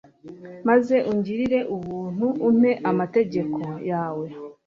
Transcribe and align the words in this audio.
maze 0.67 0.95
ungirire 1.11 1.59
ubuntu 1.75 2.27
umpe 2.47 2.71
amategeko 2.91 3.61
yawe 3.89 4.27